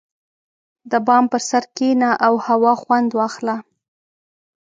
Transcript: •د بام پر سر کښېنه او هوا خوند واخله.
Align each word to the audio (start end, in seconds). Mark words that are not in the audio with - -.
•د 0.91 0.93
بام 1.07 1.23
پر 1.31 1.41
سر 1.49 1.63
کښېنه 1.75 2.09
او 2.25 2.33
هوا 2.47 2.73
خوند 2.81 3.09
واخله. 3.13 3.55